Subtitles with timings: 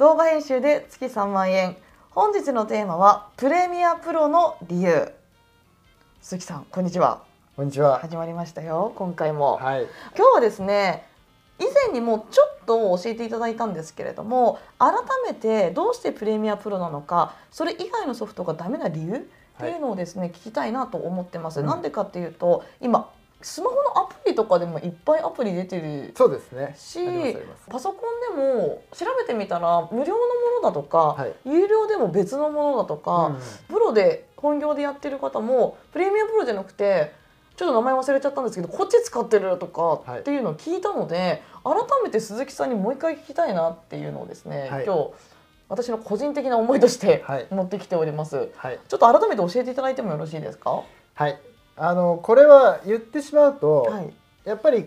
[0.00, 1.76] 動画編集で月3万円。
[2.12, 5.12] 本日のテーマはプレミアプロの理由。
[6.22, 7.22] 鈴木さんこんにちは。
[7.54, 7.98] こんにちは。
[7.98, 9.86] 始まりましたよ今回も、はい。
[10.16, 11.04] 今日はですね
[11.58, 14.94] 以前にもちょっと教えていただいたんですけれども改
[15.26, 19.18] めてどうしてプレミアプロなのかそれ以外のソフトがダメな理由っ
[19.60, 21.66] ていうのをですね、聞きたいなと思ってます、うん。
[21.66, 23.10] なんでかっていうと今
[23.42, 26.74] スマホのアプリとかでもいっぱいアプリ出てるそうですね。
[26.78, 26.98] し
[27.68, 27.98] パソコ
[28.32, 30.24] ンでも調べてみたら無料のも
[30.62, 31.32] のだとか、はい。
[31.44, 33.38] 有料でも別のものだとか、うん
[33.68, 37.12] プロで本業でやってる方もプレミアプロじゃなくて
[37.56, 45.10] ちょっと名前忘れちゃったんですけどこっち使ってるとかっていうのを聞いたので、改めて鈴木さんにもう一回聞きたいなっていうのをですね、はい今日
[45.68, 48.48] 私の個人的な思いとしてはい持ってきております。
[48.56, 48.80] はい。
[48.88, 50.82] ちょっと改めて教えていただいてもよろしいですか？
[51.14, 51.38] はい。
[51.76, 54.12] あのこれは言ってしまうと、はい。
[54.44, 54.86] やっぱり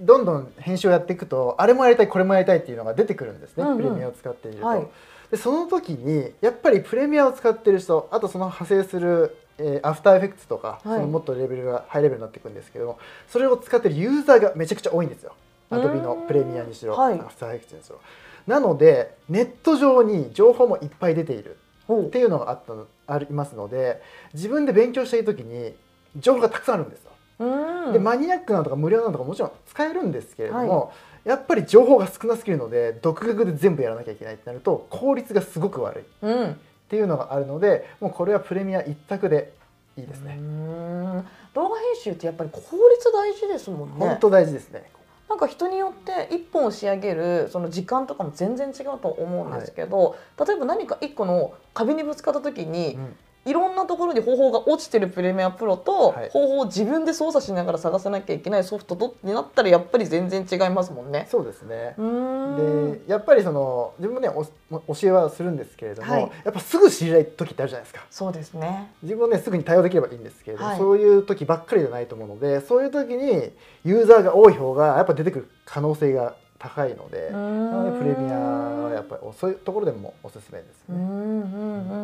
[0.00, 3.64] どんどん編集をやっていくとあれもやりたいこれもやりたいっていうのが出てくるんですね。
[3.64, 4.66] うんうんプレミアを使っていると。
[4.66, 4.86] はい
[5.30, 9.36] でその時にやっぱりプレミアを使ってる人、あとその派生する。
[9.56, 15.32] えーアフターエフェクツとか、はいそのもっとレベルがハイレベルになっていくんですけどもそれを使ってるユーザーがめちゃくちゃ多いんですよ
[15.70, 18.00] うーん Adobe のプレミアにしろ、はいアフターエフェクツにしろ
[18.48, 25.72] なのでネット上に情報もいっぱい出ているほっていうのがあったのありますので自分で勉強している時に
[26.16, 27.12] 情報がたくさんあるんですよ。
[27.38, 30.92] でマニアックなのとか無料なのとかもちろん使えるんですけれども、
[31.24, 36.60] やっぱり情報が少なすぎるので独学で全部やらなきゃいけないってなると効率がすごく悪いっうん。
[36.88, 39.52] ていうのがあるのでもうこれはプレミア一択で
[39.96, 40.34] いいですね。
[40.34, 43.94] ん動画編集ってやっぱり効率大事ですもんね。
[43.98, 44.84] 本当大事ですね。
[45.28, 53.16] なんか人によって一本を仕上げるその時間とかも全然違うと思うんですけど、例えば何か一個の壁にぶつかった時に、うん
[53.46, 61.28] いろんなところに方法が落ちてるプレミアプロと、はい方法を自分で操作しながら探さなきゃいけないソフトとになったらやっぱり全然違いますもんね。
[61.30, 64.28] そうですねでやっぱりその自分もね
[64.70, 68.04] お教えはするんですけれども、はいやっぱすぐ知りたい時ってあるじゃないですか。
[68.10, 68.90] そうですね。
[69.02, 73.50] 自分もねすぐに対応できればいいんですけれども、はいそういう時ばっかりじゃないと思うのでそういう時に
[73.84, 80.96] ユーザーが多い方がやっぱ出てくる可能性が高いのでなのでプレミアはやっぱりそういうところでもおすすめですね。
[80.96, 82.03] うんうんうん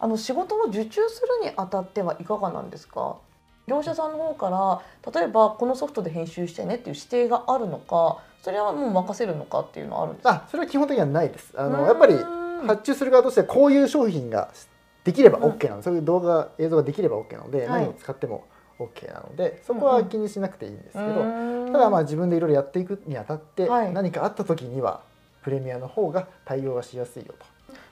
[0.00, 3.16] あの仕事を受注するにあたってはいかがなんですか？
[3.68, 10.30] 業者さんの方から例えばこのソフトで編集してねっていう指定があるのか、それはもう任せるのかっていうのはあるんですか？
[10.30, 11.52] あそれは基本的にはないです。
[11.54, 12.14] あのやっぱり
[12.66, 14.50] 発注する側としてはこういう商品が
[15.04, 18.46] できれば OK なの、そういう動画映像ができれば OK なので、はい何を使っても
[18.78, 25.02] OK なのでそこは気にしなくていいんですけど、うんただまあ自分でいろいろやっていくにあたって、はい何かあった時には
[25.42, 27.46] プレミアの方が対応がしやすいよと。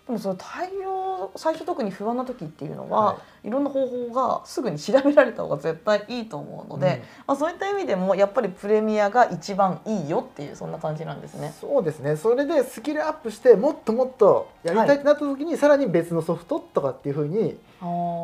[0.09, 3.51] でもその対応最初特に不安な時っていうのは、、はい。
[3.51, 11.55] ろんな方法がすぐに調べられた方が絶対いいと思うので、まあ、そういった意味でもやっぱりプレミアが一番いいよっていうそんな感じなんですね。
[11.61, 12.17] そうですね。
[12.17, 17.59] それでスキルアップしてもっともっとやりたいってなった時に、さらに別のソフトとかっていうふうに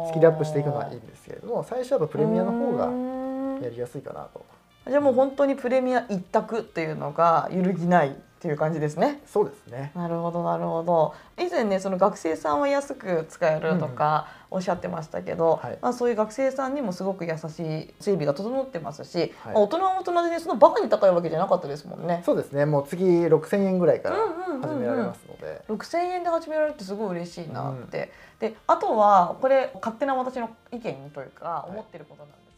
[0.09, 4.45] スキルアップしていくのはいいんですけれども最初はやっぱプレミアの方がやりやすいかなと。
[4.87, 9.23] じゃあもう本当にプレミア一択っていうのが揺るぎないっていう感じですね。
[9.25, 9.91] そうですね。
[9.95, 11.15] なるほどなるほど。
[11.43, 15.79] 以前ねその学生さんは安く使えるとかおっしゃってましたけど、はい。
[15.81, 19.31] まあ、そういう学生さんにもすごく優しい整備が整ってますし、はい。
[19.55, 22.23] まあ大人は大人でねそのバカに高いわけじゃなかったですもんね。
[22.27, 22.67] そうですね。
[22.67, 24.61] もう次6000円ぐらいからうんうんうんうん。
[24.61, 32.54] 始められますので、6000円で始められるってすごい嬉しいなって、であとはこれ勝手な私の意見というかい思ってることなんです